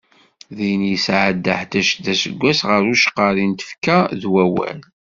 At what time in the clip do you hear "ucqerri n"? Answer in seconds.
2.93-3.51